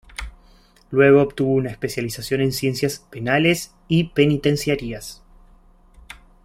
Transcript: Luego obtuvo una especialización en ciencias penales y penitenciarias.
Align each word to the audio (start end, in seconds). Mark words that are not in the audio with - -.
Luego 0.89 1.21
obtuvo 1.21 1.51
una 1.51 1.69
especialización 1.69 2.41
en 2.41 2.53
ciencias 2.53 2.97
penales 3.11 3.75
y 3.87 4.05
penitenciarias. 4.05 5.21